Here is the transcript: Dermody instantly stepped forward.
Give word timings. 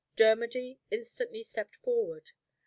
Dermody 0.15 0.79
instantly 0.89 1.43
stepped 1.43 1.75
forward. 1.75 2.31